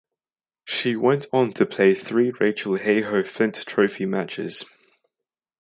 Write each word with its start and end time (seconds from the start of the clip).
She 0.65 0.95
went 0.95 1.27
on 1.31 1.53
to 1.53 1.63
play 1.67 1.93
three 1.93 2.31
Rachael 2.31 2.79
Heyhoe 2.79 3.23
Flint 3.27 3.63
Trophy 3.67 4.07
matches. 4.07 4.65